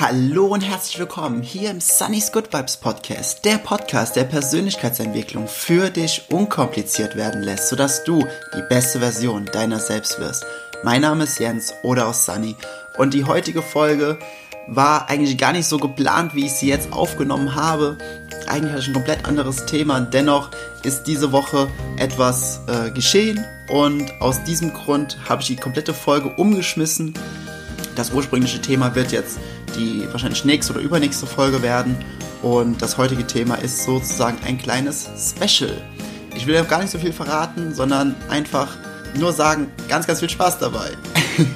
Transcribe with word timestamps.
Hallo 0.00 0.46
und 0.46 0.62
herzlich 0.62 0.98
willkommen 0.98 1.42
hier 1.42 1.70
im 1.70 1.78
Sunny's 1.78 2.32
Good 2.32 2.54
Vibes 2.54 2.78
Podcast, 2.78 3.44
der 3.44 3.58
Podcast, 3.58 4.16
der 4.16 4.24
Persönlichkeitsentwicklung 4.24 5.46
für 5.46 5.90
dich 5.90 6.24
unkompliziert 6.30 7.16
werden 7.16 7.42
lässt, 7.42 7.68
sodass 7.68 8.02
du 8.04 8.26
die 8.56 8.62
beste 8.70 9.00
Version 9.00 9.44
deiner 9.44 9.78
selbst 9.78 10.18
wirst. 10.18 10.46
Mein 10.82 11.02
Name 11.02 11.24
ist 11.24 11.38
Jens 11.38 11.74
oder 11.82 12.08
aus 12.08 12.24
Sunny 12.24 12.56
und 12.96 13.12
die 13.12 13.26
heutige 13.26 13.60
Folge 13.60 14.18
war 14.68 15.10
eigentlich 15.10 15.36
gar 15.36 15.52
nicht 15.52 15.66
so 15.66 15.76
geplant, 15.76 16.34
wie 16.34 16.46
ich 16.46 16.52
sie 16.52 16.68
jetzt 16.68 16.94
aufgenommen 16.94 17.54
habe. 17.54 17.98
Eigentlich 18.46 18.72
hatte 18.72 18.80
ich 18.80 18.88
ein 18.88 18.94
komplett 18.94 19.26
anderes 19.26 19.66
Thema, 19.66 20.00
dennoch 20.00 20.48
ist 20.82 21.02
diese 21.04 21.30
Woche 21.30 21.68
etwas 21.98 22.60
äh, 22.68 22.90
geschehen 22.90 23.44
und 23.68 24.10
aus 24.22 24.42
diesem 24.44 24.72
Grund 24.72 25.18
habe 25.28 25.42
ich 25.42 25.48
die 25.48 25.56
komplette 25.56 25.92
Folge 25.92 26.30
umgeschmissen. 26.30 27.12
Das 27.96 28.12
ursprüngliche 28.12 28.62
Thema 28.62 28.94
wird 28.94 29.12
jetzt 29.12 29.38
die 29.76 30.06
wahrscheinlich 30.10 30.44
nächste 30.44 30.72
oder 30.72 30.82
übernächste 30.82 31.26
Folge 31.26 31.62
werden. 31.62 31.96
Und 32.42 32.80
das 32.80 32.96
heutige 32.98 33.26
Thema 33.26 33.56
ist 33.56 33.84
sozusagen 33.84 34.38
ein 34.44 34.58
kleines 34.58 35.08
Special. 35.16 35.72
Ich 36.34 36.46
will 36.46 36.54
ja 36.54 36.62
gar 36.62 36.80
nicht 36.80 36.90
so 36.90 36.98
viel 36.98 37.12
verraten, 37.12 37.74
sondern 37.74 38.14
einfach 38.28 38.76
nur 39.18 39.32
sagen, 39.32 39.68
ganz, 39.88 40.06
ganz 40.06 40.20
viel 40.20 40.30
Spaß 40.30 40.58
dabei. 40.58 40.96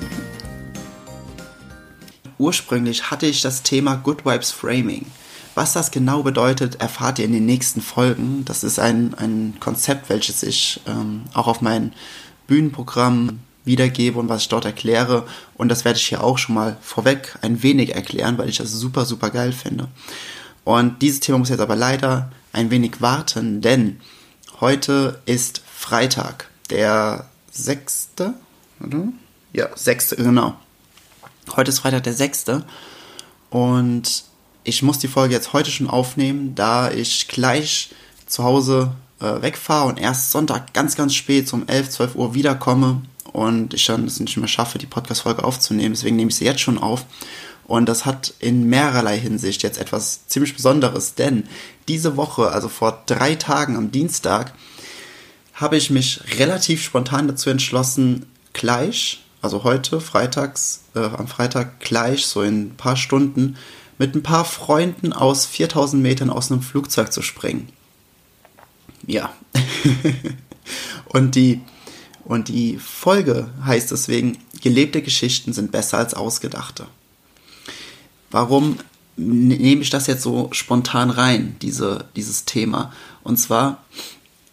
Ursprünglich 2.38 3.10
hatte 3.10 3.26
ich 3.26 3.42
das 3.42 3.62
Thema 3.62 3.94
Good 3.96 4.24
Vibes 4.24 4.50
Framing. 4.50 5.06
Was 5.54 5.72
das 5.72 5.92
genau 5.92 6.22
bedeutet, 6.24 6.80
erfahrt 6.80 7.20
ihr 7.20 7.26
in 7.26 7.32
den 7.32 7.46
nächsten 7.46 7.80
Folgen. 7.80 8.44
Das 8.44 8.64
ist 8.64 8.80
ein, 8.80 9.14
ein 9.14 9.54
Konzept, 9.60 10.08
welches 10.08 10.42
ich 10.42 10.80
ähm, 10.86 11.22
auch 11.32 11.46
auf 11.46 11.60
mein 11.60 11.92
Bühnenprogramm 12.48 13.38
wiedergebe 13.64 14.18
und 14.18 14.28
was 14.28 14.42
ich 14.42 14.48
dort 14.48 14.64
erkläre. 14.64 15.26
Und 15.56 15.68
das 15.68 15.84
werde 15.84 15.98
ich 15.98 16.06
hier 16.06 16.22
auch 16.22 16.38
schon 16.38 16.54
mal 16.54 16.76
vorweg 16.80 17.38
ein 17.42 17.62
wenig 17.62 17.94
erklären, 17.94 18.38
weil 18.38 18.48
ich 18.48 18.58
das 18.58 18.72
super, 18.72 19.04
super 19.04 19.30
geil 19.30 19.52
finde. 19.52 19.88
Und 20.64 21.02
dieses 21.02 21.20
Thema 21.20 21.38
muss 21.38 21.50
jetzt 21.50 21.60
aber 21.60 21.76
leider 21.76 22.30
ein 22.52 22.70
wenig 22.70 23.00
warten, 23.00 23.60
denn 23.60 24.00
heute 24.60 25.20
ist 25.26 25.62
Freitag, 25.66 26.48
der 26.70 27.28
sechste, 27.50 28.34
oder? 28.80 29.08
Ja, 29.52 29.68
sechste, 29.76 30.16
genau. 30.16 30.54
Heute 31.56 31.70
ist 31.70 31.80
Freitag 31.80 32.04
der 32.04 32.14
sechste 32.14 32.64
und 33.50 34.24
ich 34.64 34.82
muss 34.82 34.98
die 34.98 35.08
Folge 35.08 35.34
jetzt 35.34 35.52
heute 35.52 35.70
schon 35.70 35.88
aufnehmen, 35.88 36.54
da 36.54 36.90
ich 36.90 37.28
gleich 37.28 37.90
zu 38.26 38.42
Hause 38.42 38.92
äh, 39.20 39.42
wegfahre 39.42 39.88
und 39.88 40.00
erst 40.00 40.30
Sonntag 40.30 40.72
ganz, 40.72 40.96
ganz 40.96 41.14
spät 41.14 41.52
um 41.52 41.68
11, 41.68 41.90
12 41.90 42.14
Uhr 42.14 42.34
wiederkomme 42.34 43.02
und 43.34 43.74
ich 43.74 43.84
dann 43.84 44.06
es 44.06 44.20
nicht 44.20 44.36
mehr 44.36 44.46
schaffe, 44.46 44.78
die 44.78 44.86
Podcast-Folge 44.86 45.42
aufzunehmen. 45.42 45.92
Deswegen 45.92 46.14
nehme 46.14 46.30
ich 46.30 46.36
sie 46.36 46.44
jetzt 46.44 46.60
schon 46.60 46.78
auf. 46.78 47.04
Und 47.64 47.88
das 47.88 48.06
hat 48.06 48.32
in 48.38 48.68
mehrerlei 48.68 49.18
Hinsicht 49.18 49.64
jetzt 49.64 49.78
etwas 49.78 50.28
ziemlich 50.28 50.54
Besonderes, 50.54 51.16
denn 51.16 51.48
diese 51.88 52.16
Woche, 52.16 52.52
also 52.52 52.68
vor 52.68 53.02
drei 53.06 53.34
Tagen 53.34 53.76
am 53.76 53.90
Dienstag, 53.90 54.54
habe 55.52 55.76
ich 55.76 55.90
mich 55.90 56.20
relativ 56.38 56.80
spontan 56.80 57.26
dazu 57.26 57.50
entschlossen, 57.50 58.26
gleich, 58.52 59.24
also 59.42 59.64
heute, 59.64 60.00
freitags, 60.00 60.84
äh, 60.94 61.00
am 61.00 61.26
Freitag 61.26 61.80
gleich, 61.80 62.26
so 62.26 62.42
in 62.42 62.66
ein 62.66 62.76
paar 62.76 62.96
Stunden, 62.96 63.56
mit 63.98 64.14
ein 64.14 64.22
paar 64.22 64.44
Freunden 64.44 65.12
aus 65.12 65.44
4000 65.46 66.00
Metern 66.00 66.30
aus 66.30 66.52
einem 66.52 66.62
Flugzeug 66.62 67.12
zu 67.12 67.22
springen. 67.22 67.68
Ja. 69.06 69.32
und 71.06 71.34
die 71.34 71.60
und 72.24 72.48
die 72.48 72.78
Folge 72.78 73.48
heißt 73.64 73.90
deswegen, 73.90 74.38
gelebte 74.62 75.02
Geschichten 75.02 75.52
sind 75.52 75.72
besser 75.72 75.98
als 75.98 76.14
ausgedachte. 76.14 76.86
Warum 78.30 78.78
nehme 79.16 79.82
ich 79.82 79.90
das 79.90 80.06
jetzt 80.06 80.22
so 80.22 80.48
spontan 80.52 81.10
rein, 81.10 81.56
diese, 81.60 82.06
dieses 82.16 82.44
Thema? 82.44 82.92
Und 83.22 83.36
zwar, 83.36 83.84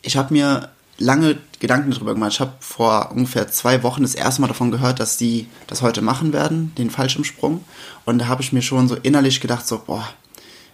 ich 0.02 0.18
habe 0.18 0.34
mir 0.34 0.70
lange 0.98 1.38
Gedanken 1.60 1.92
darüber 1.92 2.14
gemacht. 2.14 2.34
Ich 2.34 2.40
habe 2.40 2.54
vor 2.60 3.12
ungefähr 3.12 3.50
zwei 3.50 3.84
Wochen 3.84 4.04
das 4.04 4.16
erste 4.16 4.42
Mal 4.42 4.48
davon 4.48 4.72
gehört, 4.72 5.00
dass 5.00 5.18
die 5.18 5.48
das 5.68 5.82
heute 5.82 6.02
machen 6.02 6.34
werden, 6.34 6.74
den 6.78 6.90
Fallschirmsprung. 6.90 7.64
Und 8.06 8.20
da 8.20 8.28
habe 8.28 8.42
ich 8.42 8.54
mir 8.54 8.62
schon 8.62 8.88
so 8.88 8.96
innerlich 8.96 9.42
gedacht, 9.42 9.68
so, 9.68 9.80
boah, 9.80 10.08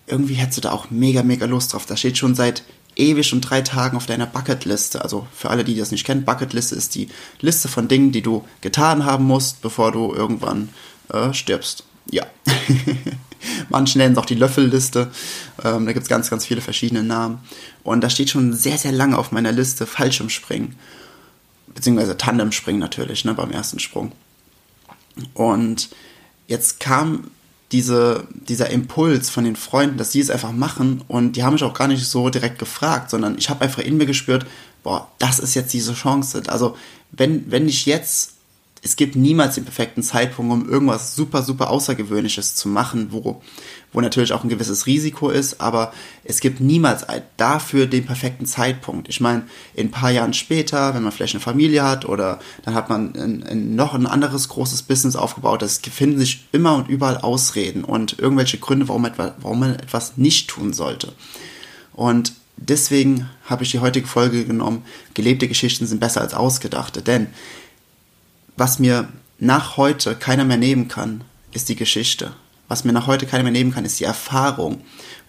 irgendwie 0.06 0.36
hättest 0.36 0.58
du 0.58 0.62
da 0.62 0.72
auch 0.72 0.90
mega, 0.90 1.24
mega 1.24 1.46
Lust 1.46 1.74
drauf. 1.74 1.86
Da 1.86 1.96
steht 1.96 2.18
schon 2.18 2.36
seit 2.36 2.64
ewig 2.98 3.32
und 3.34 3.42
drei 3.42 3.62
Tagen 3.62 3.98
auf 3.98 4.06
deiner 4.06 4.26
Bucketliste. 4.26 5.02
Also 5.02 5.28
für 5.34 5.50
alle, 5.50 5.64
die 5.64 5.76
das 5.76 5.92
nicht 5.92 6.06
kennen, 6.06 6.26
Bucketliste 6.26 6.76
ist 6.76 6.96
die 6.96 7.10
Liste 7.40 7.68
von 7.68 7.88
Dingen, 7.88 8.12
die 8.12 8.22
du 8.22 8.46
getan 8.62 9.06
haben 9.06 9.26
musst, 9.26 9.62
bevor 9.62 9.92
du 9.92 10.14
irgendwann 10.14 10.70
äh, 11.14 11.34
stirbst. 11.34 11.84
Ja. 12.10 12.26
Manche 13.70 13.98
nennen 13.98 14.14
es 14.14 14.18
auch 14.18 14.26
die 14.26 14.36
Löffelliste. 14.36 15.12
Ähm, 15.64 15.86
da 15.86 15.94
gibt 15.94 16.04
es 16.04 16.10
ganz, 16.10 16.30
ganz 16.30 16.46
viele 16.46 16.62
verschiedene 16.62 17.04
Namen. 17.04 17.40
Und 17.84 18.02
da 18.04 18.10
steht 18.10 18.30
schon 18.30 18.54
sehr, 18.54 18.78
sehr 18.78 18.92
lange 18.92 19.18
auf 19.18 19.32
meiner 19.32 19.52
Liste 19.52 19.86
Fallschirmspringen. 19.86 20.76
Beziehungsweise 21.68 22.18
Tandemspringen 22.18 22.80
natürlich, 22.80 23.26
ne, 23.26 23.34
beim 23.34 23.52
ersten 23.52 23.80
Sprung. 23.80 24.12
Und 25.34 25.90
jetzt 26.48 26.80
kam 26.80 27.30
diese, 27.72 28.26
dieser 28.32 28.70
Impuls 28.70 29.30
von 29.30 29.44
den 29.44 29.56
Freunden, 29.56 29.98
dass 29.98 30.12
sie 30.12 30.22
es 30.22 30.30
einfach 30.30 30.54
machen 30.54 31.04
und 31.08 31.36
die 31.36 31.44
haben 31.44 31.54
mich 31.54 31.64
auch 31.64 31.74
gar 31.74 31.88
nicht 31.88 32.06
so 32.06 32.30
direkt 32.30 32.60
gefragt, 32.60 33.10
sondern 33.10 33.38
ich 33.38 33.50
habe 33.50 33.62
einfach 33.62 33.82
in 33.82 33.98
mir 33.98 34.06
gespürt, 34.06 34.46
boah, 34.84 35.12
das 35.20 35.40
ist 35.40 35.54
jetzt 35.54 35.74
diese 35.74 35.94
Chance. 35.94 36.44
Also 36.48 36.78
wenn, 37.12 37.52
wenn 37.52 37.66
nicht 37.66 37.86
jetzt 37.86 38.37
es 38.88 38.96
gibt 38.96 39.18
niemals 39.18 39.56
den 39.56 39.66
perfekten 39.66 40.02
Zeitpunkt, 40.02 40.50
um 40.50 40.70
irgendwas 40.70 41.14
super, 41.14 41.44
super 41.44 41.70
Außergewöhnliches 41.72 42.56
zu 42.56 42.70
machen, 42.70 43.10
wo, 43.12 43.42
wo 43.92 44.00
natürlich 44.00 44.32
auch 44.32 44.46
ein 44.46 44.50
gewisses 44.50 44.86
Risiko 44.86 45.30
ist, 45.30 45.60
aber 45.60 45.92
es 46.24 46.40
gibt 46.40 46.62
niemals 46.62 47.06
dafür 47.36 47.86
den 47.86 48.06
perfekten 48.06 48.46
Zeitpunkt. 48.46 49.10
Ich 49.10 49.20
meine, 49.20 49.44
in 49.74 49.88
ein 49.88 49.92
paar 49.92 50.12
Jahren 50.12 50.34
später, 50.34 50.96
wenn 50.96 51.04
man 51.04 51.12
vielleicht 51.12 51.36
eine 51.36 51.42
Familie 51.42 51.84
hat 51.84 52.06
oder 52.06 52.40
dann 52.64 52.76
hat 52.76 52.88
man 52.88 53.14
ein, 53.14 53.44
ein, 53.44 53.76
noch 53.76 53.94
ein 53.94 54.08
anderes 54.08 54.48
großes 54.48 54.84
Business 54.84 55.18
aufgebaut, 55.18 55.64
es 55.64 55.80
finden 55.80 56.18
sich 56.18 56.48
immer 56.54 56.76
und 56.76 56.88
überall 56.88 57.18
Ausreden 57.18 57.84
und 57.84 58.18
irgendwelche 58.20 58.58
Gründe, 58.58 58.88
warum, 58.88 59.04
etwa, 59.04 59.36
warum 59.42 59.60
man 59.60 59.76
etwas 59.76 60.16
nicht 60.16 60.48
tun 60.48 60.72
sollte. 60.72 61.12
Und 61.92 62.32
deswegen 62.56 63.28
habe 63.44 63.66
ich 63.66 63.72
die 63.72 63.80
heutige 63.80 64.08
Folge 64.08 64.46
genommen, 64.46 64.84
gelebte 65.14 65.50
Geschichten 65.50 65.86
sind 65.88 66.00
besser 66.00 66.22
als 66.22 66.34
ausgedachte, 66.34 67.02
denn 67.02 67.28
was 68.58 68.80
mir 68.80 69.08
nach 69.40 69.78
heute 69.78 70.16
keiner 70.16 70.44
mehr 70.44 70.58
nehmen 70.58 70.88
kann, 70.88 71.24
ist 71.52 71.70
die 71.70 71.76
Geschichte. 71.76 72.34
Was 72.68 72.84
mir 72.84 72.92
nach 72.92 73.08
heute 73.08 73.26
keiner 73.26 73.44
mehr 73.44 73.52
nehmen 73.52 73.74
kann, 73.74 73.86
ist 73.86 74.00
die 74.00 74.04
Erfahrung. 74.04 74.82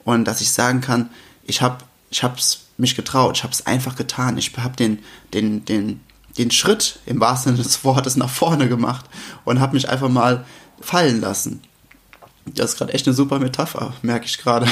Und 0.04 0.24
dass 0.24 0.40
ich 0.40 0.50
sagen 0.50 0.80
kann, 0.80 1.10
ich 1.44 1.62
habe 1.62 1.84
ich 2.10 2.22
hab's 2.22 2.62
mich 2.78 2.94
getraut, 2.94 3.36
ich 3.36 3.42
habe 3.42 3.52
es 3.52 3.66
einfach 3.66 3.96
getan. 3.96 4.38
Ich 4.38 4.56
habe 4.56 4.76
den, 4.76 5.00
den, 5.34 5.64
den, 5.64 6.00
den 6.38 6.50
Schritt 6.50 7.00
im 7.06 7.20
wahrsten 7.20 7.52
Sinne 7.52 7.64
des 7.64 7.84
Wortes 7.84 8.16
nach 8.16 8.30
vorne 8.30 8.68
gemacht 8.68 9.04
und 9.44 9.60
habe 9.60 9.74
mich 9.74 9.88
einfach 9.88 10.08
mal 10.08 10.46
fallen 10.80 11.20
lassen. 11.20 11.60
Das 12.46 12.70
ist 12.70 12.78
gerade 12.78 12.94
echt 12.94 13.06
eine 13.06 13.14
super 13.14 13.38
Metapher, 13.40 13.92
merke 14.02 14.26
ich 14.26 14.38
gerade. 14.38 14.66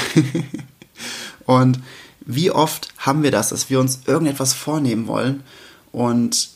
und 1.47 1.81
wie 2.21 2.50
oft 2.50 2.89
haben 2.99 3.22
wir 3.22 3.31
das, 3.31 3.50
dass 3.50 3.69
wir 3.69 3.81
uns 3.81 4.00
irgendetwas 4.06 4.55
vornehmen 4.55 5.06
wollen 5.09 5.43
und 5.93 6.49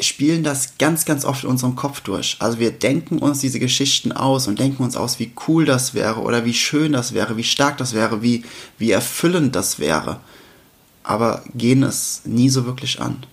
spielen 0.00 0.42
das 0.42 0.78
ganz, 0.78 1.04
ganz 1.04 1.24
oft 1.24 1.44
in 1.44 1.50
unserem 1.50 1.76
Kopf 1.76 2.00
durch. 2.00 2.36
Also 2.38 2.58
wir 2.58 2.70
denken 2.70 3.18
uns 3.18 3.40
diese 3.40 3.60
Geschichten 3.60 4.12
aus 4.12 4.48
und 4.48 4.58
denken 4.58 4.82
uns 4.82 4.96
aus, 4.96 5.18
wie 5.18 5.32
cool 5.46 5.64
das 5.64 5.94
wäre 5.94 6.20
oder 6.20 6.44
wie 6.44 6.54
schön 6.54 6.92
das 6.92 7.12
wäre, 7.12 7.36
wie 7.36 7.44
stark 7.44 7.76
das 7.78 7.92
wäre, 7.92 8.22
wie, 8.22 8.44
wie 8.78 8.90
erfüllend 8.90 9.54
das 9.54 9.78
wäre. 9.78 10.20
Aber 11.02 11.44
gehen 11.54 11.82
es 11.82 12.22
nie 12.24 12.48
so 12.48 12.64
wirklich 12.64 13.00
an. 13.00 13.24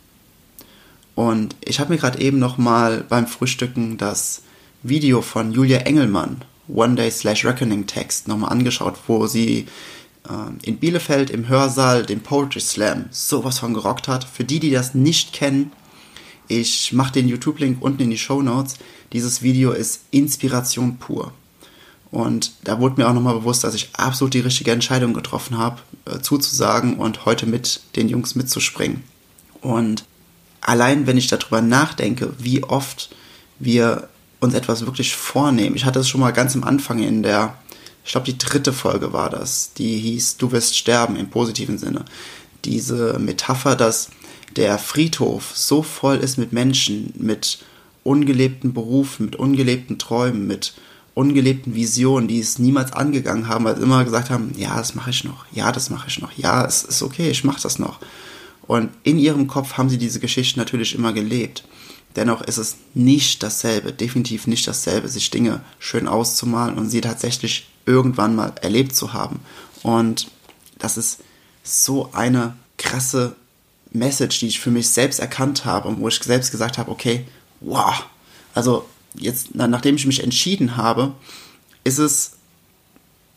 Und 1.16 1.56
ich 1.64 1.80
habe 1.80 1.94
mir 1.94 2.00
gerade 2.00 2.20
eben 2.22 2.40
noch 2.40 2.58
mal 2.58 3.06
beim 3.08 3.28
Frühstücken 3.28 3.98
das 3.98 4.42
Video 4.84 5.22
von 5.22 5.52
Julia 5.52 5.80
Engelmann, 5.80 6.44
One 6.68 6.96
Day 6.96 7.12
Slash 7.12 7.46
Reckoning 7.46 7.88
Text, 7.88 8.28
nochmal 8.28 8.52
angeschaut, 8.52 8.96
wo 9.08 9.28
sie 9.28 9.66
äh, 10.30 10.68
in 10.68 10.78
Bielefeld 10.78 11.30
im 11.30 11.48
Hörsaal 11.48 12.06
den 12.06 12.22
Poetry 12.22 12.62
Slam 12.62 13.06
sowas 13.12 13.60
von 13.60 13.74
gerockt 13.74 14.08
hat. 14.08 14.24
Für 14.24 14.44
die, 14.44 14.60
die 14.60 14.72
das 14.72 14.94
nicht 14.94 15.34
kennen, 15.34 15.72
ich 16.50 16.92
mache 16.92 17.14
den 17.14 17.30
YouTube-Link 17.30 17.82
unten 17.82 18.02
in 18.02 18.10
die 18.10 18.18
Show 18.18 18.42
Notes. 18.42 18.76
Dieses 19.14 19.42
Video 19.42 19.72
ist 19.72 20.02
Inspiration 20.12 20.98
pur. 20.98 21.32
Und 22.12 22.54
da 22.64 22.80
wurde 22.80 23.00
mir 23.00 23.08
auch 23.08 23.14
nochmal 23.14 23.36
bewusst, 23.36 23.64
dass 23.64 23.76
ich 23.76 23.90
absolut 23.94 24.34
die 24.34 24.40
richtige 24.40 24.72
Entscheidung 24.72 25.14
getroffen 25.14 25.58
habe, 25.58 25.80
äh, 26.06 26.20
zuzusagen 26.20 26.98
und 26.98 27.26
heute 27.26 27.46
mit 27.46 27.82
den 27.96 28.10
Jungs 28.10 28.34
mitzuspringen. 28.34 29.04
Und 29.62 30.06
allein 30.60 31.06
wenn 31.06 31.18
ich 31.18 31.28
darüber 31.28 31.62
nachdenke, 31.62 32.34
wie 32.40 32.64
oft 32.64 33.16
wir 33.60 34.10
uns 34.40 34.54
etwas 34.56 34.86
wirklich 34.86 35.16
vornehmen. 35.16 35.76
Ich 35.76 35.86
hatte 35.86 36.00
es 36.00 36.10
schon 36.10 36.22
mal 36.22 36.32
ganz 36.32 36.56
am 36.56 36.64
Anfang 36.64 37.00
in 37.00 37.22
der, 37.22 37.56
ich 38.06 38.12
glaube 38.12 38.26
die 38.26 38.38
dritte 38.38 38.74
Folge 38.74 39.14
war 39.14 39.30
das, 39.30 39.74
die 39.74 40.00
hieß 40.00 40.38
Du 40.38 40.52
wirst 40.52 40.78
sterben 40.78 41.16
im 41.16 41.30
positiven 41.30 41.78
Sinne. 41.78 42.06
Diese 42.66 43.20
Metapher, 43.20 43.76
dass 43.76 44.10
der 44.56 44.78
Friedhof 44.78 45.52
so 45.56 45.84
voll 45.84 46.18
ist 46.18 46.38
mit 46.38 46.54
Menschen, 46.54 47.14
mit 47.18 47.60
ungelebten 48.04 48.74
Berufen, 48.74 49.26
mit 49.26 49.36
ungelebten 49.36 50.00
Träumen, 50.00 50.48
mit 50.48 50.74
ungelebten 51.14 51.76
Visionen, 51.76 52.28
die 52.28 52.40
es 52.40 52.60
niemals 52.60 52.94
angegangen 52.94 53.48
haben, 53.48 53.66
weil 53.66 53.76
sie 53.76 53.84
immer 53.84 54.06
gesagt 54.06 54.30
haben, 54.30 54.54
ja, 54.56 54.78
das 54.78 54.96
mache 54.96 55.10
ich 55.10 55.24
noch, 55.24 55.46
ja, 55.52 55.72
das 55.72 55.90
mache 55.90 56.08
ich 56.08 56.22
noch, 56.22 56.32
ja, 56.32 56.66
es 56.66 56.84
ist 56.84 57.02
okay, 57.02 57.30
ich 57.30 57.44
mache 57.44 57.62
das 57.62 57.78
noch. 57.78 58.00
Und 58.62 58.90
in 59.04 59.18
ihrem 59.18 59.48
Kopf 59.48 59.74
haben 59.74 59.90
sie 59.90 59.98
diese 59.98 60.20
Geschichte 60.20 60.60
natürlich 60.60 60.96
immer 60.96 61.12
gelebt. 61.12 61.64
Dennoch 62.16 62.42
ist 62.42 62.58
es 62.58 62.78
nicht 62.94 63.44
dasselbe, 63.44 63.92
definitiv 63.92 64.48
nicht 64.48 64.68
dasselbe, 64.68 65.10
sich 65.10 65.30
Dinge 65.30 65.62
schön 65.80 66.08
auszumalen 66.08 66.78
und 66.78 66.90
sie 66.90 67.02
tatsächlich 67.02 67.68
irgendwann 67.86 68.36
mal 68.36 68.54
erlebt 68.62 68.96
zu 68.96 69.14
haben. 69.14 69.40
Und 69.84 70.28
das 70.78 70.98
ist 70.98 71.20
so 71.64 72.12
eine 72.14 72.56
krasse 72.78 73.36
Message, 73.92 74.40
die 74.40 74.48
ich 74.48 74.60
für 74.60 74.72
mich 74.72 74.90
selbst 74.90 75.20
erkannt 75.20 75.66
habe 75.66 75.88
und 75.88 76.00
wo 76.00 76.08
ich 76.08 76.22
selbst 76.22 76.52
gesagt 76.52 76.78
habe, 76.78 76.92
okay, 76.92 77.26
wow, 77.62 78.06
also 78.54 78.86
jetzt, 79.16 79.56
nachdem 79.56 79.96
ich 79.96 80.06
mich 80.06 80.24
entschieden 80.24 80.78
habe, 80.78 81.14
ist 81.84 81.98
es 81.98 82.34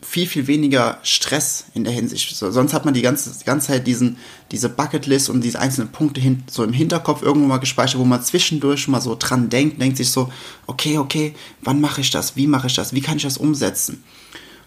viel, 0.03 0.27
viel 0.27 0.47
weniger 0.47 0.99
Stress 1.03 1.65
in 1.73 1.83
der 1.83 1.93
Hinsicht. 1.93 2.35
So, 2.35 2.51
sonst 2.51 2.73
hat 2.73 2.85
man 2.85 2.93
die 2.93 3.01
ganze, 3.01 3.37
die 3.37 3.45
ganze 3.45 3.67
Zeit 3.67 3.87
diesen, 3.87 4.17
diese 4.51 4.69
Bucketlist 4.69 5.29
und 5.29 5.41
diese 5.41 5.59
einzelnen 5.59 5.91
Punkte 5.91 6.21
hin, 6.21 6.43
so 6.49 6.63
im 6.63 6.73
Hinterkopf 6.73 7.21
irgendwo 7.21 7.47
mal 7.47 7.57
gespeichert, 7.57 7.99
wo 7.99 8.05
man 8.05 8.21
zwischendurch 8.21 8.87
mal 8.87 9.01
so 9.01 9.15
dran 9.17 9.49
denkt, 9.49 9.81
denkt 9.81 9.97
sich 9.97 10.11
so, 10.11 10.31
okay, 10.67 10.97
okay, 10.97 11.33
wann 11.61 11.81
mache 11.81 12.01
ich 12.01 12.11
das? 12.11 12.35
Wie 12.35 12.47
mache 12.47 12.67
ich 12.67 12.75
das? 12.75 12.93
Wie 12.93 13.01
kann 13.01 13.17
ich 13.17 13.23
das 13.23 13.37
umsetzen? 13.37 14.03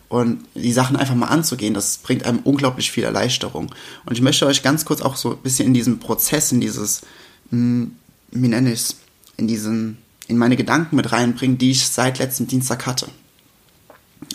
Und 0.08 0.44
die 0.54 0.72
Sachen 0.72 0.96
einfach 0.96 1.14
mal 1.14 1.26
anzugehen, 1.26 1.74
das 1.74 1.98
bringt 1.98 2.24
einem 2.24 2.38
unglaublich 2.40 2.92
viel 2.92 3.04
Erleichterung. 3.04 3.74
Und 4.04 4.12
ich 4.12 4.22
möchte 4.22 4.46
euch 4.46 4.62
ganz 4.62 4.84
kurz 4.84 5.00
auch 5.00 5.16
so 5.16 5.32
ein 5.32 5.38
bisschen 5.38 5.66
in 5.66 5.74
diesen 5.74 5.98
Prozess, 5.98 6.52
in 6.52 6.60
dieses, 6.60 7.02
hm, 7.50 7.96
wie 8.30 8.48
nenne 8.48 8.72
ich 8.72 8.80
es, 8.80 8.96
in 9.36 9.48
diesen, 9.48 9.98
in 10.28 10.38
meine 10.38 10.56
Gedanken 10.56 10.96
mit 10.96 11.10
reinbringen, 11.10 11.58
die 11.58 11.72
ich 11.72 11.88
seit 11.88 12.18
letzten 12.18 12.46
Dienstag 12.46 12.86
hatte. 12.86 13.08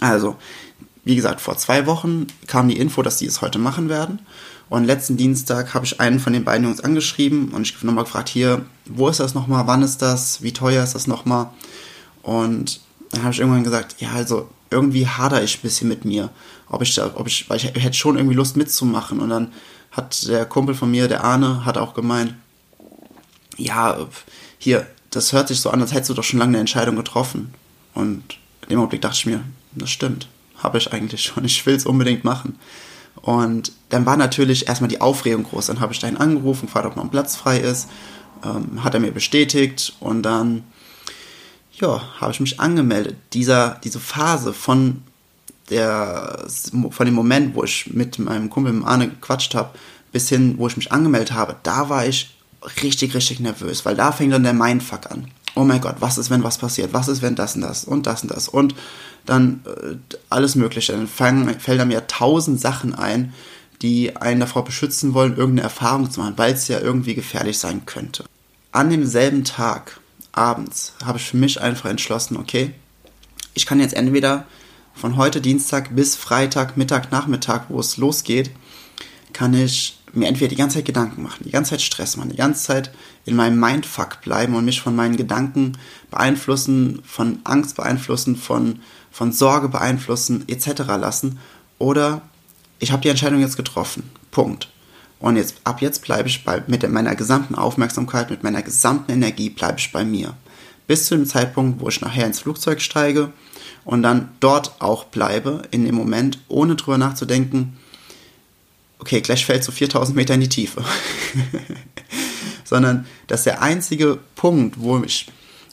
Also, 0.02 0.36
wie 1.04 1.16
gesagt, 1.16 1.42
vor 1.42 1.58
zwei 1.58 1.86
Wochen 1.86 2.28
kam 2.48 2.68
die 2.68 2.78
Info, 2.78 3.02
dass 3.02 3.18
die 3.18 3.26
es 3.26 3.42
heute 3.42 3.58
machen 3.58 3.90
werden. 3.90 4.20
Und 4.70 4.86
letzten 4.86 5.18
Dienstag 5.18 5.74
habe 5.74 5.86
ich 5.86 6.00
einen 6.00 6.20
von 6.20 6.32
den 6.32 6.46
beiden 6.46 6.66
Jungs 6.66 6.80
angeschrieben 6.80 7.50
und 7.50 7.64
ich 7.64 7.76
habe 7.76 7.86
nochmal 7.86 8.06
gefragt, 8.06 8.30
hier, 8.30 8.66
wo 8.86 9.10
ist 9.10 9.20
das 9.20 9.34
nochmal, 9.34 9.68
wann 9.68 9.82
ist 9.82 10.02
das, 10.02 10.42
wie 10.44 10.54
teuer 10.54 10.84
ist 10.84 10.96
das 10.96 11.08
nochmal? 11.08 11.50
Und 12.22 12.80
dann 13.10 13.24
habe 13.24 13.34
ich 13.34 13.40
irgendwann 13.40 13.66
gesagt, 13.66 13.96
ja, 14.00 14.12
also 14.12 14.48
irgendwie 14.72 15.08
hader 15.08 15.44
ich 15.44 15.58
ein 15.58 15.62
bisschen 15.62 15.88
mit 15.88 16.06
mir, 16.06 16.30
ob 16.70 16.82
ich 16.82 16.96
da, 16.96 17.12
ob 17.16 17.28
ich, 17.28 17.50
weil 17.50 17.58
ich 17.58 17.66
hätte 17.66 17.94
schon 17.94 18.18
irgendwie 18.18 18.36
Lust 18.36 18.58
mitzumachen. 18.58 19.20
Und 19.20 19.30
dann 19.30 19.54
hat 19.92 20.28
der 20.28 20.46
Kumpel 20.46 20.74
von 20.74 20.90
mir, 20.90 21.08
der 21.08 21.24
Arne, 21.24 21.66
hat 21.66 21.78
auch 21.78 21.94
gemeint, 21.94 22.34
ja, 23.58 24.08
hier, 24.58 24.88
das 25.10 25.34
hört 25.34 25.50
sich 25.50 25.60
so 25.60 25.70
an, 25.70 25.82
als 25.82 25.94
hättest 25.94 26.10
du 26.10 26.14
doch 26.14 26.24
schon 26.24 26.40
lange 26.40 26.52
eine 26.52 26.60
Entscheidung 26.60 26.96
getroffen. 26.96 27.54
Und 27.94 28.38
in 28.64 28.70
dem 28.70 28.80
Augenblick 28.80 29.02
dachte 29.02 29.18
ich 29.18 29.26
mir, 29.26 29.44
das 29.74 29.90
stimmt 29.90 30.28
habe 30.64 30.78
ich 30.78 30.92
eigentlich 30.94 31.24
schon. 31.24 31.46
Ich 31.46 31.66
will 31.66 31.76
es 31.76 31.86
unbedingt 31.86 32.24
machen. 32.24 32.58
Und 33.16 33.72
dann 33.90 34.06
war 34.06 34.18
natürlich 34.18 34.68
erstmal 34.68 34.88
die 34.88 35.02
Aufregung 35.02 35.44
groß. 35.44 35.68
Dann 35.68 35.80
habe 35.80 35.94
ich 35.94 36.00
dahin 36.00 36.18
angerufen, 36.18 36.66
gefragt, 36.68 36.86
ob 36.86 36.96
noch 36.96 37.04
ein 37.04 37.12
Platz 37.12 37.36
frei 37.36 37.60
ist. 37.60 37.90
Ähm, 38.44 38.84
hat 38.84 38.94
er 38.94 39.00
mir 39.00 39.12
bestätigt 39.12 39.94
und 40.00 40.24
dann 40.24 40.64
ja, 41.82 42.02
habe 42.20 42.32
ich 42.32 42.40
mich 42.40 42.60
angemeldet. 42.60 43.18
Dieser, 43.34 43.80
diese 43.84 44.00
Phase 44.00 44.54
von, 44.54 45.02
der, 45.70 46.46
von 46.92 47.06
dem 47.06 47.16
Moment, 47.16 47.56
wo 47.56 47.64
ich 47.64 47.92
mit 47.94 48.20
meinem 48.20 48.50
Kumpel 48.50 48.74
mit 48.74 48.86
Arne 48.86 49.10
gequatscht 49.10 49.56
habe, 49.56 49.72
bis 50.12 50.30
hin, 50.30 50.56
wo 50.58 50.68
ich 50.68 50.78
mich 50.78 50.92
angemeldet 50.92 51.34
habe, 51.34 51.56
da 51.64 51.90
war 51.90 52.06
ich 52.06 52.36
richtig, 52.84 53.16
richtig 53.16 53.40
nervös, 53.40 53.86
weil 53.86 53.96
da 53.96 54.12
fängt 54.12 54.34
dann 54.34 54.44
der 54.44 54.54
Mindfuck 54.54 55.10
an. 55.10 55.28
Oh 55.56 55.64
mein 55.64 55.82
Gott, 55.82 55.96
was 56.00 56.18
ist, 56.18 56.30
wenn 56.30 56.44
was 56.44 56.58
passiert? 56.58 56.94
Was 56.94 57.08
ist, 57.08 57.22
wenn 57.22 57.36
das 57.36 57.56
und 57.56 57.62
das 57.62 57.84
und 57.84 58.06
das 58.06 58.22
und 58.22 58.32
das? 58.32 58.48
Und 58.48 58.76
dann 59.26 59.62
äh, 59.66 59.96
alles 60.30 60.56
Mögliche. 60.56 60.94
Dann 60.94 61.08
fallen, 61.08 61.60
fällt 61.60 61.86
mir 61.88 62.08
tausend 62.08 62.62
Sachen 62.62 62.96
ein, 62.96 63.34
die 63.82 64.16
einen 64.16 64.40
davor 64.40 64.64
beschützen 64.64 65.14
wollen, 65.14 65.36
irgendeine 65.36 65.64
Erfahrung 65.64 66.10
zu 66.10 66.20
machen, 66.20 66.38
weil 66.38 66.54
es 66.54 66.68
ja 66.68 66.80
irgendwie 66.80 67.16
gefährlich 67.16 67.58
sein 67.58 67.86
könnte. 67.86 68.24
An 68.72 68.90
demselben 68.90 69.44
Tag, 69.44 70.00
abends, 70.32 70.94
habe 71.04 71.18
ich 71.18 71.26
für 71.26 71.38
mich 71.38 71.62
einfach 71.62 71.90
entschlossen, 71.90 72.38
okay, 72.38 72.74
ich 73.54 73.66
kann 73.66 73.80
jetzt 73.80 73.94
entweder 73.94 74.46
von 74.94 75.18
heute 75.18 75.42
Dienstag 75.42 75.96
bis 75.96 76.16
Freitag, 76.16 76.78
Mittag, 76.78 77.12
Nachmittag, 77.12 77.66
wo 77.70 77.80
es 77.80 77.98
losgeht, 77.98 78.52
kann 79.34 79.54
ich 79.54 79.98
mir 80.14 80.28
entweder 80.28 80.50
die 80.50 80.56
ganze 80.56 80.78
Zeit 80.78 80.86
Gedanken 80.86 81.24
machen, 81.24 81.44
die 81.46 81.52
ganze 81.52 81.72
Zeit 81.72 81.82
Stress 81.82 82.18
machen, 82.18 82.32
die 82.32 82.38
ganze 82.38 82.64
Zeit 82.64 82.92
in 83.26 83.36
meinem 83.36 83.60
Mindfuck 83.60 84.22
bleiben 84.22 84.56
und 84.56 84.66
mich 84.66 84.82
von 84.82 84.96
meinen 84.96 85.16
Gedanken 85.16 85.78
beeinflussen, 86.10 87.02
von 87.06 87.40
Angst 87.46 87.78
beeinflussen, 87.78 88.36
von 88.36 88.80
von 89.12 89.32
Sorge 89.32 89.68
beeinflussen 89.68 90.46
etc. 90.48 90.84
lassen. 90.88 91.40
Oder 91.78 92.22
ich 92.80 92.92
habe 92.92 93.02
die 93.02 93.10
Entscheidung 93.10 93.42
jetzt 93.42 93.58
getroffen. 93.58 94.10
Punkt. 94.32 94.70
Und 95.22 95.36
jetzt, 95.36 95.56
ab 95.64 95.82
jetzt 95.82 96.02
bleibe 96.02 96.28
ich 96.28 96.44
bei, 96.44 96.64
mit 96.66 96.88
meiner 96.90 97.16
gesamten 97.16 97.56
Aufmerksamkeit, 97.56 98.32
mit 98.32 98.44
meiner 98.44 98.64
gesamten 98.64 99.12
Energie 99.12 99.52
bleibe 99.52 99.78
ich 99.78 99.92
bei 99.92 100.04
mir. 100.04 100.36
Bis 100.88 101.06
zu 101.06 101.16
dem 101.16 101.28
Zeitpunkt, 101.28 101.80
wo 101.80 101.90
ich 101.90 102.02
nachher 102.02 102.26
ins 102.26 102.40
Flugzeug 102.40 102.82
steige 102.82 103.32
und 103.86 104.02
dann 104.02 104.30
dort 104.40 104.74
auch 104.80 105.06
bleibe, 105.06 105.62
in 105.70 105.86
dem 105.86 105.96
Moment, 105.96 106.40
ohne 106.48 106.76
drüber 106.76 106.98
nachzudenken, 106.98 107.78
okay, 108.98 109.22
gleich 109.22 109.46
fällt 109.46 109.64
so 109.64 109.72
4000 109.72 110.16
Meter 110.16 110.34
in 110.34 110.42
die 110.42 110.50
Tiefe. 110.50 110.84
Sondern 112.64 113.06
dass 113.28 113.44
der 113.44 113.62
einzige 113.62 114.18
Punkt, 114.36 114.80
wo 114.80 115.04
ich, 115.04 115.28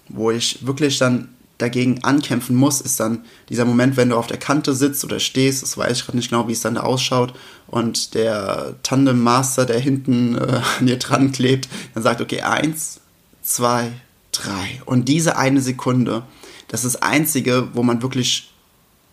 wo 0.09 0.31
ich 0.31 0.67
wirklich 0.67 0.99
dann 0.99 1.29
dagegen 1.59 2.05
ankämpfen 2.05 2.55
muss, 2.55 2.81
ist 2.81 3.01
dann 3.01 3.25
dieser 3.49 3.65
Moment, 3.65 3.97
wenn 3.97 4.11
du 4.11 4.17
auf 4.17 4.29
der 4.29 4.39
Kante 4.39 4.75
sitzt 4.75 5.05
oder 5.05 5.19
stehst, 5.19 5.63
das 5.63 5.77
weiß 5.77 5.99
ich 5.99 6.05
gerade 6.05 6.17
nicht 6.17 6.31
genau, 6.31 6.47
wie 6.47 6.53
es 6.53 6.61
dann 6.61 6.77
da 6.77 6.83
ausschaut, 6.83 7.35
und 7.67 8.15
der 8.15 8.77
Tandem 8.83 9.23
Master, 9.23 9.67
der 9.67 9.81
hinten 9.81 10.37
äh, 10.37 10.61
an 10.79 10.87
dir 10.87 10.99
dran 10.99 11.33
klebt, 11.33 11.69
dann 11.95 12.03
sagt, 12.03 12.21
okay, 12.21 12.43
eins, 12.43 13.01
zwei, 13.43 13.91
drei. 14.33 14.81
Und 14.87 15.09
diese 15.09 15.37
eine 15.37 15.61
Sekunde, 15.61 16.23
das 16.69 16.85
ist 16.85 16.95
das 16.95 17.03
Einzige, 17.03 17.69
wo 17.75 17.83
man 17.83 18.03
wirklich 18.03 18.53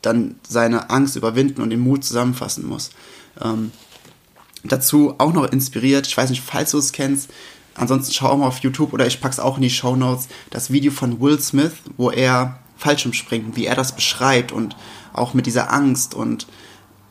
dann 0.01 0.35
seine 0.47 0.91
Angst 0.91 1.15
überwinden 1.15 1.61
und 1.61 1.71
den 1.71 1.79
Mut 1.79 2.05
zusammenfassen 2.05 2.67
muss. 2.67 2.91
Ähm, 3.41 3.71
dazu 4.63 5.15
auch 5.17 5.33
noch 5.33 5.51
inspiriert, 5.51 6.05
ich 6.05 6.15
weiß 6.15 6.29
nicht, 6.29 6.43
falls 6.43 6.71
du 6.71 6.77
es 6.77 6.91
kennst, 6.91 7.29
Ansonsten 7.75 8.13
schau 8.13 8.29
auch 8.29 8.37
mal 8.37 8.47
auf 8.47 8.59
YouTube 8.59 8.93
oder 8.93 9.05
ich 9.05 9.21
pack's 9.21 9.39
auch 9.39 9.57
in 9.57 9.61
die 9.61 9.69
Show 9.69 9.95
Notes 9.95 10.27
das 10.49 10.71
Video 10.71 10.91
von 10.91 11.19
Will 11.19 11.39
Smith, 11.39 11.73
wo 11.97 12.09
er 12.09 12.59
Fallschirmspringen, 12.77 13.55
wie 13.55 13.65
er 13.65 13.75
das 13.75 13.95
beschreibt 13.95 14.51
und 14.51 14.75
auch 15.13 15.33
mit 15.33 15.45
dieser 15.45 15.71
Angst 15.71 16.13
und 16.13 16.47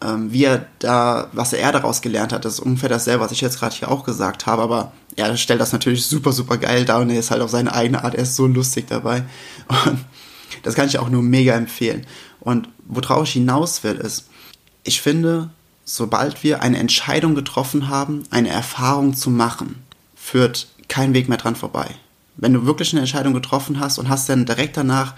ähm, 0.03 0.33
wie 0.33 0.45
er 0.45 0.67
da, 0.79 1.29
was 1.33 1.53
er 1.53 1.73
daraus 1.73 2.03
gelernt 2.03 2.33
hat, 2.33 2.45
das 2.45 2.55
ist 2.55 2.61
ungefähr 2.61 2.89
dasselbe, 2.89 3.25
was 3.25 3.33
ich 3.33 3.41
jetzt 3.41 3.59
gerade 3.59 3.75
hier 3.75 3.91
auch 3.91 4.05
gesagt 4.05 4.47
habe, 4.47 4.63
aber 4.63 4.93
er 5.17 5.37
stellt 5.37 5.61
das 5.61 5.73
natürlich 5.73 6.07
super, 6.07 6.33
super 6.33 6.59
geil 6.59 6.85
dar 6.85 7.01
und 7.01 7.11
er 7.11 7.19
ist 7.19 7.31
halt 7.31 7.43
auf 7.43 7.51
seine 7.51 7.75
eigene 7.75 8.05
Art, 8.05 8.15
er 8.15 8.23
ist 8.23 8.37
so 8.37 8.47
lustig 8.47 8.87
dabei. 8.89 9.25
Und 9.87 10.05
das 10.63 10.75
kann 10.75 10.89
ich 10.89 10.99
auch 10.99 11.09
nur 11.09 11.23
mega 11.23 11.55
empfehlen. 11.55 12.07
Und 12.41 12.69
worauf 12.87 13.25
ich 13.25 13.35
hinaus 13.35 13.85
will, 13.85 13.95
ist, 13.97 14.29
ich 14.83 15.01
finde, 15.01 15.51
sobald 15.85 16.43
wir 16.43 16.63
eine 16.63 16.79
Entscheidung 16.79 17.35
getroffen 17.35 17.89
haben, 17.89 18.25
eine 18.31 18.49
Erfahrung 18.49 19.15
zu 19.15 19.31
machen, 19.31 19.83
führt 20.25 20.69
kein 20.89 21.13
Weg 21.13 21.29
mehr 21.29 21.37
dran 21.37 21.55
vorbei. 21.55 21.87
Wenn 22.37 22.55
du 22.55 22.65
wirklich 22.65 22.93
eine 22.93 23.01
Entscheidung 23.01 23.35
getroffen 23.35 23.79
hast 23.79 23.99
und 23.99 24.09
hast 24.09 24.27
dann 24.29 24.47
direkt 24.47 24.79
danach 24.79 25.15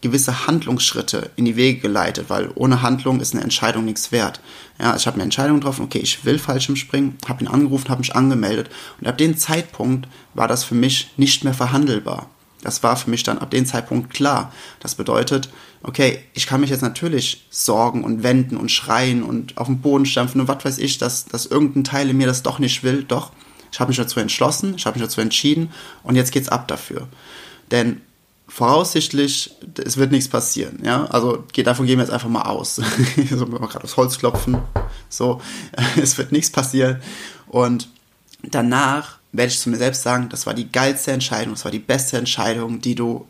gewisse 0.00 0.48
Handlungsschritte 0.48 1.30
in 1.36 1.44
die 1.44 1.54
Wege 1.54 1.80
geleitet, 1.80 2.26
weil 2.28 2.50
ohne 2.56 2.82
Handlung 2.82 3.20
ist 3.20 3.34
eine 3.34 3.44
Entscheidung 3.44 3.84
nichts 3.84 4.10
wert. 4.10 4.40
Ja, 4.80 4.96
ich 4.96 5.06
habe 5.06 5.14
eine 5.14 5.22
Entscheidung 5.22 5.60
getroffen, 5.60 5.84
okay, 5.84 6.00
ich 6.00 6.24
will 6.24 6.40
Fallschirmspringen, 6.40 7.18
habe 7.28 7.44
ihn 7.44 7.48
angerufen, 7.48 7.88
habe 7.88 8.00
mich 8.00 8.16
angemeldet 8.16 8.68
und 9.00 9.06
ab 9.06 9.16
dem 9.16 9.36
Zeitpunkt 9.36 10.08
war 10.34 10.48
das 10.48 10.64
für 10.64 10.74
mich 10.74 11.12
nicht 11.16 11.44
mehr 11.44 11.54
verhandelbar. 11.54 12.28
Das 12.62 12.82
war 12.82 12.96
für 12.96 13.10
mich 13.10 13.22
dann 13.22 13.38
ab 13.38 13.52
dem 13.52 13.64
Zeitpunkt 13.64 14.10
klar. 14.10 14.52
Das 14.80 14.96
bedeutet, 14.96 15.50
okay, 15.84 16.18
ich 16.34 16.48
kann 16.48 16.60
mich 16.60 16.70
jetzt 16.70 16.82
natürlich 16.82 17.46
sorgen 17.50 18.02
und 18.02 18.24
wenden 18.24 18.56
und 18.56 18.72
schreien 18.72 19.22
und 19.22 19.56
auf 19.56 19.68
den 19.68 19.80
Boden 19.80 20.06
stampfen 20.06 20.40
und 20.40 20.48
was 20.48 20.64
weiß 20.64 20.78
ich, 20.78 20.98
dass, 20.98 21.26
dass 21.26 21.46
irgendein 21.46 21.84
Teil 21.84 22.10
in 22.10 22.16
mir 22.16 22.26
das 22.26 22.42
doch 22.42 22.58
nicht 22.58 22.82
will, 22.82 23.04
doch 23.04 23.30
ich 23.70 23.80
habe 23.80 23.88
mich 23.88 23.96
dazu 23.96 24.20
entschlossen, 24.20 24.74
ich 24.76 24.86
habe 24.86 24.98
mich 24.98 25.06
dazu 25.06 25.20
entschieden 25.20 25.72
und 26.02 26.16
jetzt 26.16 26.32
geht's 26.32 26.48
ab 26.48 26.68
dafür. 26.68 27.08
Denn 27.70 28.00
voraussichtlich, 28.48 29.52
es 29.84 29.98
wird 29.98 30.10
nichts 30.10 30.28
passieren, 30.28 30.80
ja. 30.82 31.04
Also 31.06 31.44
davon 31.54 31.86
gehen 31.86 31.98
wir 31.98 32.04
jetzt 32.04 32.12
einfach 32.12 32.30
mal 32.30 32.42
aus. 32.42 32.76
so, 33.30 33.46
gerade 33.46 33.84
aufs 33.84 33.96
Holz 33.96 34.18
klopfen. 34.18 34.58
So, 35.08 35.40
es 35.96 36.16
wird 36.18 36.32
nichts 36.32 36.50
passieren. 36.50 37.00
Und 37.46 37.88
danach 38.42 39.18
werde 39.32 39.52
ich 39.52 39.60
zu 39.60 39.68
mir 39.68 39.76
selbst 39.76 40.02
sagen, 40.02 40.28
das 40.30 40.46
war 40.46 40.54
die 40.54 40.72
geilste 40.72 41.12
Entscheidung, 41.12 41.54
das 41.54 41.64
war 41.64 41.72
die 41.72 41.78
beste 41.78 42.16
Entscheidung, 42.16 42.80
die 42.80 42.94
du 42.94 43.26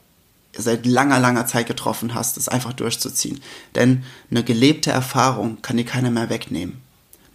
seit 0.57 0.87
langer, 0.87 1.21
langer 1.21 1.47
Zeit 1.47 1.67
getroffen 1.67 2.15
hast, 2.15 2.37
das 2.37 2.49
einfach 2.49 2.73
durchzuziehen. 2.73 3.41
Denn 3.75 4.05
eine 4.31 4.45
gelebte 4.45 4.91
Erfahrung 4.91 5.61
kann 5.63 5.77
dir 5.77 5.85
keiner 5.85 6.11
mehr 6.11 6.31
wegnehmen. 6.31 6.81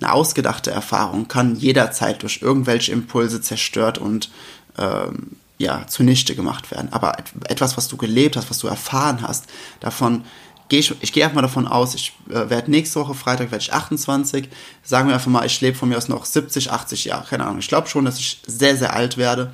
Eine 0.02 0.12
ausgedachte 0.12 0.72
Erfahrung 0.72 1.28
kann 1.28 1.56
jederzeit 1.56 2.22
durch 2.24 2.42
irgendwelche 2.42 2.92
Impulse 2.92 3.42
zerstört 3.42 3.98
und 3.98 4.30
ähm, 4.78 5.38
ja, 5.58 5.88
zunichte 5.88 6.36
gemacht 6.36 6.72
werden. 6.72 6.92
Aber 6.92 7.18
etwas, 7.48 7.78
was 7.78 7.88
du 7.88 7.98
gelebt 7.98 8.36
hast, 8.36 8.50
was 8.50 8.60
du 8.60 8.68
erfahren 8.68 9.22
hast, 9.22 9.46
davon 9.80 10.24
gehe 10.70 10.80
ich, 10.80 10.94
ich 11.02 11.14
gehe 11.14 11.24
einfach 11.24 11.36
mal 11.36 11.42
davon 11.42 11.68
aus, 11.68 11.96
ich 11.96 12.14
äh, 12.30 12.50
werde 12.50 12.72
nächste 12.72 13.00
Woche 13.00 13.14
Freitag 13.14 13.52
werde 13.52 13.64
ich 13.64 13.74
28. 13.74 14.50
Sagen 14.84 15.08
wir 15.08 15.16
einfach 15.16 15.32
mal, 15.32 15.46
ich 15.46 15.62
lebe 15.62 15.78
von 15.78 15.90
mir 15.90 15.98
aus 15.98 16.10
noch 16.10 16.26
70, 16.26 16.72
80 16.72 17.06
Jahre, 17.06 17.26
keine 17.28 17.46
Ahnung. 17.46 17.60
Ich 17.60 17.68
glaube 17.68 17.88
schon, 17.88 18.06
dass 18.06 18.20
ich 18.20 18.42
sehr, 18.48 18.76
sehr 18.76 18.94
alt 18.94 19.18
werde. 19.18 19.54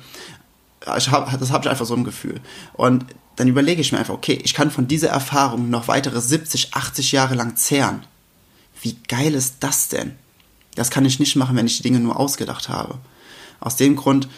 Ich 0.96 1.10
hab, 1.10 1.38
das 1.38 1.50
habe 1.50 1.64
ich 1.64 1.70
einfach 1.70 1.84
so 1.84 1.94
im 1.94 2.04
Gefühl. 2.04 2.40
Und 2.72 3.04
dann 3.36 3.48
überlege 3.48 3.80
ich 3.80 3.92
mir 3.92 3.98
einfach, 3.98 4.14
okay, 4.14 4.38
ich 4.42 4.54
kann 4.54 4.70
von 4.70 4.88
dieser 4.88 5.10
Erfahrung 5.10 5.70
noch 5.70 5.88
weitere 5.88 6.20
70, 6.20 6.74
80 6.74 7.12
Jahre 7.12 7.34
lang 7.34 7.56
zehren. 7.56 8.02
Wie 8.82 8.96
geil 9.08 9.34
ist 9.34 9.56
das 9.60 9.88
denn? 9.88 10.16
Das 10.80 10.88
kann 10.88 11.04
ich 11.04 11.20
nicht 11.20 11.36
machen, 11.36 11.56
wenn 11.56 11.66
ich 11.66 11.76
die 11.76 11.82
Dinge 11.82 12.00
nur 12.00 12.18
ausgedacht 12.18 12.70
habe. 12.70 12.96
Aus 13.60 13.76
dem 13.76 13.96
Grund 13.96 14.28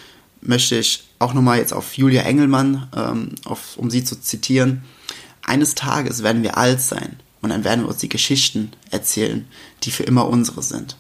möchte 0.41 0.77
ich 0.77 1.05
auch 1.21 1.35
nochmal 1.35 1.59
jetzt 1.59 1.73
auf 1.73 1.97
Julia 1.97 2.23
Engelmann, 2.23 2.89
ähm, 2.97 3.37
auf, 3.45 3.77
um 3.77 3.93
sie 3.93 4.03
zu 4.03 4.21
zitieren, 4.21 4.83
eines 5.43 5.77
Tages 5.77 6.25
werden 6.25 6.43
wir 6.43 6.59
alt 6.59 6.81
sein 6.81 7.21
und 7.43 7.51
dann 7.51 7.63
werden 7.63 7.83
wir 7.85 7.91
uns 7.91 7.99
die 7.99 8.09
Geschichten 8.09 8.73
erzählen, 8.91 9.47
die 9.85 9.93
für 9.93 10.03
immer 10.03 10.27
unsere 10.27 10.65
sind. 10.65 10.97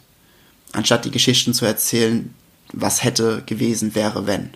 Anstatt 0.70 1.06
die 1.06 1.10
Geschichten 1.10 1.54
zu 1.54 1.64
erzählen, 1.64 2.32
was 2.72 3.02
hätte 3.02 3.42
gewesen 3.44 3.96
wäre, 3.96 4.28
wenn. 4.28 4.50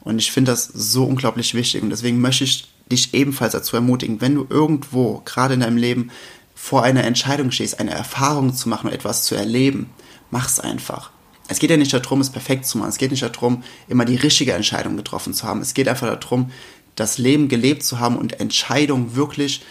Und 0.00 0.18
ich 0.18 0.32
finde 0.32 0.50
das 0.50 0.64
so 0.64 1.04
unglaublich 1.04 1.54
wichtig 1.54 1.84
und 1.84 1.90
deswegen 1.90 2.20
möchte 2.20 2.42
ich 2.42 2.66
dich 2.90 3.14
ebenfalls 3.14 3.52
dazu 3.52 3.76
ermutigen, 3.76 4.20
wenn 4.20 4.34
du 4.34 4.44
irgendwo, 4.50 5.22
gerade 5.24 5.54
in 5.54 5.60
deinem 5.60 5.76
Leben, 5.76 6.10
vor 6.56 6.82
einer 6.82 7.04
Entscheidung 7.04 7.52
stehst, 7.52 7.78
eine 7.78 7.92
Erfahrung 7.92 8.52
zu 8.54 8.68
machen 8.68 8.88
und 8.88 8.92
etwas 8.92 9.22
zu 9.22 9.36
erleben, 9.36 9.88
mach's 10.30 10.60
einfach. 10.60 11.10
Es 11.48 11.58
geht 11.58 11.70
ja 11.70 11.76
nicht 11.76 11.92
darum, 11.92 12.20
es 12.20 12.30
perfekt 12.30 12.64
zu 12.64 12.78
machen. 12.78 12.90
Es 12.90 12.98
geht 12.98 13.10
nicht 13.10 13.22
darum, 13.22 13.64
immer 13.88 14.04
die 14.04 14.16
richtige 14.16 14.52
Entscheidung 14.52 14.96
getroffen 14.96 15.34
zu 15.34 15.44
haben. 15.44 15.60
Es 15.60 15.74
geht 15.74 15.88
einfach 15.88 16.16
darum, 16.18 16.50
das 16.94 17.18
Leben 17.18 17.48
gelebt 17.48 17.82
zu 17.82 17.98
haben 17.98 18.16
und 18.16 18.40
Entscheidungen 18.40 19.16
wirklich 19.16 19.62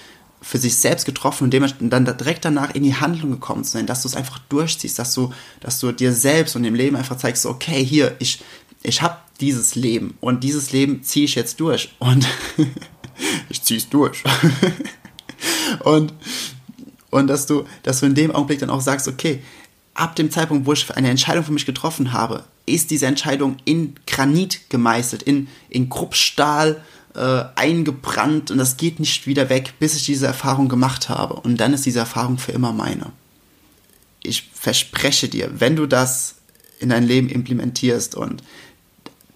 für 0.41 0.57
sich 0.57 0.75
selbst 0.77 1.05
getroffen 1.05 1.45
und 1.45 1.89
dann 1.89 2.05
direkt 2.05 2.45
danach 2.45 2.73
in 2.73 2.83
die 2.83 2.95
Handlung 2.95 3.31
gekommen 3.31 3.63
zu 3.63 3.71
sein, 3.71 3.85
dass 3.85 4.03
du 4.03 4.07
es 4.07 4.15
einfach 4.15 4.39
durchziehst, 4.39 4.97
dass 4.97 5.13
du, 5.13 5.33
dass 5.59 5.79
du 5.79 5.91
dir 5.91 6.13
selbst 6.13 6.55
und 6.55 6.63
dem 6.63 6.75
Leben 6.75 6.95
einfach 6.95 7.17
zeigst, 7.17 7.45
okay, 7.45 7.83
hier, 7.83 8.15
ich, 8.19 8.39
ich 8.81 9.01
habe 9.01 9.17
dieses 9.41 9.75
Leben 9.75 10.17
und 10.21 10.43
dieses 10.43 10.71
Leben 10.71 11.03
ziehe 11.03 11.25
ich 11.25 11.35
jetzt 11.35 11.59
durch 11.59 11.93
und 11.99 12.27
ich 13.49 13.61
ziehe 13.63 13.79
es 13.79 13.89
durch. 13.89 14.23
und, 15.83 16.13
und 17.09 17.27
dass 17.27 17.45
du, 17.45 17.65
dass 17.83 17.99
du 17.99 18.05
in 18.05 18.15
dem 18.15 18.31
Augenblick 18.31 18.59
dann 18.59 18.69
auch 18.69 18.81
sagst, 18.81 19.07
okay, 19.07 19.41
ab 19.93 20.15
dem 20.15 20.31
Zeitpunkt, 20.31 20.65
wo 20.65 20.73
ich 20.73 20.89
eine 20.95 21.09
Entscheidung 21.09 21.43
für 21.43 21.51
mich 21.51 21.65
getroffen 21.65 22.13
habe, 22.13 22.45
ist 22.65 22.91
diese 22.91 23.07
Entscheidung 23.07 23.57
in 23.65 23.95
Granit 24.05 24.69
gemeißelt, 24.69 25.23
in, 25.23 25.47
in 25.69 25.89
Kruppstahl 25.89 26.81
äh, 27.15 27.43
eingebrannt 27.55 28.51
und 28.51 28.57
das 28.57 28.77
geht 28.77 28.99
nicht 28.99 29.27
wieder 29.27 29.49
weg, 29.49 29.73
bis 29.79 29.95
ich 29.95 30.05
diese 30.05 30.27
Erfahrung 30.27 30.69
gemacht 30.69 31.09
habe. 31.09 31.35
Und 31.35 31.57
dann 31.57 31.73
ist 31.73 31.85
diese 31.85 31.99
Erfahrung 31.99 32.37
für 32.37 32.51
immer 32.51 32.71
meine. 32.71 33.11
Ich 34.21 34.49
verspreche 34.53 35.27
dir, 35.27 35.49
wenn 35.59 35.75
du 35.75 35.85
das 35.85 36.35
in 36.79 36.89
dein 36.89 37.03
Leben 37.03 37.29
implementierst 37.29 38.15
und 38.15 38.43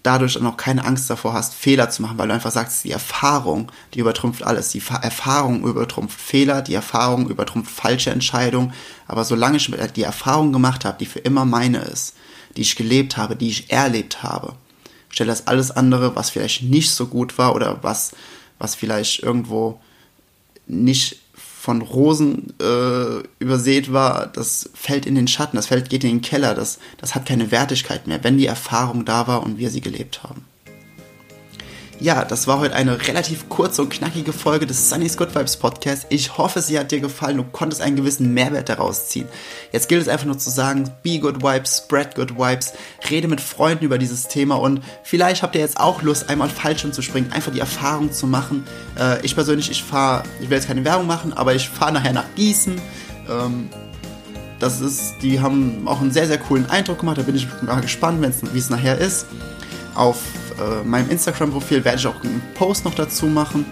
dadurch 0.04 0.34
dann 0.34 0.46
auch 0.46 0.58
keine 0.58 0.84
Angst 0.84 1.08
davor 1.08 1.32
hast, 1.32 1.54
Fehler 1.54 1.88
zu 1.90 2.02
machen, 2.02 2.18
weil 2.18 2.28
du 2.28 2.34
einfach 2.34 2.50
sagst, 2.50 2.84
die 2.84 2.90
Erfahrung, 2.90 3.72
die 3.94 4.00
übertrumpft 4.00 4.42
alles. 4.44 4.68
Die 4.68 4.82
Erfahrung 5.00 5.64
übertrumpft 5.66 6.20
Fehler, 6.20 6.62
die 6.62 6.74
Erfahrung 6.74 7.28
übertrumpft 7.28 7.74
falsche 7.74 8.10
Entscheidungen. 8.10 8.74
Aber 9.08 9.24
solange 9.24 9.56
ich 9.56 9.66
die 9.96 10.02
Erfahrung 10.02 10.52
gemacht 10.52 10.84
habe, 10.84 10.98
die 10.98 11.06
für 11.06 11.20
immer 11.20 11.46
meine 11.46 11.78
ist, 11.78 12.14
die 12.56 12.60
ich 12.60 12.76
gelebt 12.76 13.16
habe, 13.16 13.34
die 13.34 13.48
ich 13.48 13.72
erlebt 13.72 14.22
habe, 14.22 14.54
stelle 15.08 15.30
das 15.30 15.46
alles 15.46 15.70
andere, 15.70 16.14
was 16.14 16.30
vielleicht 16.30 16.62
nicht 16.62 16.90
so 16.90 17.06
gut 17.06 17.38
war 17.38 17.54
oder 17.54 17.82
was, 17.82 18.12
was 18.58 18.74
vielleicht 18.74 19.22
irgendwo 19.22 19.80
nicht 20.66 21.23
von 21.64 21.80
Rosen 21.80 22.52
äh, 22.60 23.26
übersät 23.38 23.90
war, 23.90 24.26
das 24.26 24.68
fällt 24.74 25.06
in 25.06 25.14
den 25.14 25.26
Schatten, 25.26 25.56
das 25.56 25.68
fällt, 25.68 25.88
geht 25.88 26.04
in 26.04 26.10
den 26.10 26.20
Keller, 26.20 26.54
das, 26.54 26.78
das 26.98 27.14
hat 27.14 27.24
keine 27.24 27.50
Wertigkeit 27.50 28.06
mehr, 28.06 28.22
wenn 28.22 28.36
die 28.36 28.44
Erfahrung 28.44 29.06
da 29.06 29.26
war 29.28 29.42
und 29.42 29.56
wir 29.56 29.70
sie 29.70 29.80
gelebt 29.80 30.22
haben. 30.22 30.44
Ja, 32.04 32.22
das 32.22 32.46
war 32.46 32.58
heute 32.58 32.74
eine 32.74 33.08
relativ 33.08 33.48
kurze 33.48 33.80
und 33.80 33.88
knackige 33.88 34.34
Folge 34.34 34.66
des 34.66 34.90
Sunny's 34.90 35.16
Good 35.16 35.34
Vibes 35.34 35.56
Podcast. 35.56 36.04
Ich 36.10 36.36
hoffe, 36.36 36.60
sie 36.60 36.78
hat 36.78 36.92
dir 36.92 37.00
gefallen. 37.00 37.38
Du 37.38 37.44
konntest 37.44 37.80
einen 37.80 37.96
gewissen 37.96 38.34
Mehrwert 38.34 38.68
daraus 38.68 39.08
ziehen. 39.08 39.26
Jetzt 39.72 39.88
gilt 39.88 40.02
es 40.02 40.08
einfach 40.08 40.26
nur 40.26 40.36
zu 40.36 40.50
sagen, 40.50 40.92
be 41.02 41.18
good 41.18 41.42
vibes, 41.42 41.78
spread 41.78 42.14
good 42.14 42.36
vibes, 42.36 42.74
rede 43.08 43.26
mit 43.26 43.40
Freunden 43.40 43.86
über 43.86 43.96
dieses 43.96 44.28
Thema 44.28 44.56
und 44.56 44.82
vielleicht 45.02 45.42
habt 45.42 45.54
ihr 45.54 45.62
jetzt 45.62 45.80
auch 45.80 46.02
Lust, 46.02 46.28
einmal 46.28 46.50
Fallschirm 46.50 46.92
zu 46.92 47.00
springen, 47.00 47.32
einfach 47.32 47.52
die 47.52 47.60
Erfahrung 47.60 48.12
zu 48.12 48.26
machen. 48.26 48.66
Äh, 49.00 49.24
ich 49.24 49.34
persönlich, 49.34 49.70
ich 49.70 49.82
fahre, 49.82 50.24
ich 50.42 50.50
will 50.50 50.58
jetzt 50.58 50.66
keine 50.66 50.84
Werbung 50.84 51.06
machen, 51.06 51.32
aber 51.32 51.54
ich 51.54 51.70
fahre 51.70 51.92
nachher 51.92 52.12
nach 52.12 52.26
Gießen. 52.34 52.82
Ähm, 53.30 53.70
das 54.58 54.82
ist, 54.82 55.14
die 55.22 55.40
haben 55.40 55.88
auch 55.88 56.02
einen 56.02 56.12
sehr, 56.12 56.26
sehr 56.26 56.36
coolen 56.36 56.68
Eindruck 56.68 56.98
gemacht. 56.98 57.16
Da 57.16 57.22
bin 57.22 57.34
ich 57.34 57.48
mal 57.62 57.80
gespannt, 57.80 58.22
wie 58.52 58.58
es 58.58 58.68
nachher 58.68 58.98
ist. 58.98 59.24
Auf 59.94 60.18
äh, 60.60 60.84
meinem 60.84 61.10
Instagram-Profil 61.10 61.84
werde 61.84 61.98
ich 61.98 62.06
auch 62.06 62.22
einen 62.22 62.42
Post 62.54 62.84
noch 62.84 62.94
dazu 62.94 63.26
machen. 63.26 63.64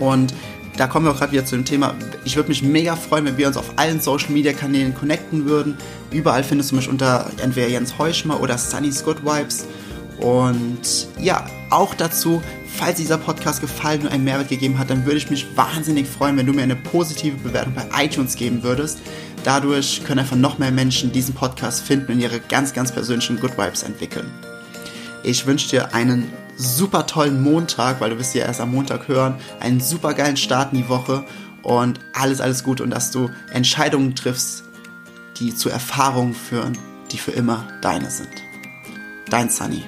Und 0.00 0.32
da 0.76 0.86
kommen 0.86 1.06
wir 1.06 1.12
auch 1.12 1.18
gerade 1.18 1.32
wieder 1.32 1.44
zu 1.44 1.56
dem 1.56 1.64
Thema. 1.64 1.94
Ich 2.24 2.36
würde 2.36 2.48
mich 2.48 2.62
mega 2.62 2.94
freuen, 2.94 3.24
wenn 3.24 3.36
wir 3.36 3.48
uns 3.48 3.56
auf 3.56 3.72
allen 3.76 4.00
Social 4.00 4.30
Media 4.30 4.52
Kanälen 4.52 4.94
connecten 4.94 5.44
würden. 5.44 5.76
Überall 6.12 6.44
findest 6.44 6.70
du 6.70 6.76
mich 6.76 6.88
unter 6.88 7.30
entweder 7.42 7.68
Jens 7.68 7.98
Heuschmer 7.98 8.40
oder 8.40 8.56
Sunny's 8.56 9.04
Good 9.04 9.24
Vibes. 9.24 9.66
Und 10.18 11.08
ja, 11.20 11.46
auch 11.70 11.94
dazu, 11.94 12.42
falls 12.76 12.98
dieser 12.98 13.18
Podcast 13.18 13.60
gefallen 13.60 14.02
und 14.02 14.08
einen 14.08 14.24
Mehrwert 14.24 14.48
gegeben 14.48 14.78
hat, 14.78 14.90
dann 14.90 15.04
würde 15.04 15.18
ich 15.18 15.30
mich 15.30 15.46
wahnsinnig 15.56 16.06
freuen, 16.06 16.36
wenn 16.36 16.46
du 16.46 16.52
mir 16.52 16.62
eine 16.62 16.76
positive 16.76 17.36
Bewertung 17.38 17.74
bei 17.74 18.04
iTunes 18.04 18.36
geben 18.36 18.62
würdest. 18.62 19.00
Dadurch 19.44 20.02
können 20.04 20.20
einfach 20.20 20.36
noch 20.36 20.58
mehr 20.58 20.70
Menschen 20.70 21.12
diesen 21.12 21.34
Podcast 21.34 21.82
finden 21.82 22.12
und 22.12 22.20
ihre 22.20 22.40
ganz, 22.40 22.72
ganz 22.72 22.92
persönlichen 22.92 23.40
Good 23.40 23.56
Vibes 23.56 23.82
entwickeln. 23.82 24.30
Ich 25.28 25.44
wünsche 25.44 25.68
dir 25.68 25.94
einen 25.94 26.32
super 26.56 27.06
tollen 27.06 27.42
Montag, 27.42 28.00
weil 28.00 28.08
du 28.08 28.18
wirst 28.18 28.34
ja 28.34 28.46
erst 28.46 28.62
am 28.62 28.70
Montag 28.70 29.08
hören, 29.08 29.34
einen 29.60 29.78
super 29.78 30.14
geilen 30.14 30.38
Start 30.38 30.72
in 30.72 30.78
die 30.78 30.88
Woche 30.88 31.22
und 31.62 32.00
alles, 32.14 32.40
alles 32.40 32.64
gut 32.64 32.80
und 32.80 32.88
dass 32.88 33.10
du 33.10 33.28
Entscheidungen 33.52 34.14
triffst, 34.14 34.64
die 35.36 35.54
zu 35.54 35.68
Erfahrungen 35.68 36.32
führen, 36.32 36.78
die 37.12 37.18
für 37.18 37.32
immer 37.32 37.68
deine 37.82 38.10
sind. 38.10 38.32
Dein 39.28 39.50
Sunny. 39.50 39.82